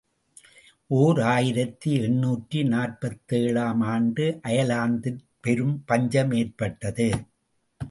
ஓர் 0.87 1.19
ஆயிரத்து 1.19 1.91
எண்ணூற்று 2.01 2.63
நாற்பத்தேழு 2.63 3.59
ஆம் 3.59 3.81
ஆண்டு 3.81 4.39
அயர்லாந்திற் 4.43 5.21
பெரும் 5.39 5.83
பஞ்சமேற்பட்டது. 5.87 7.09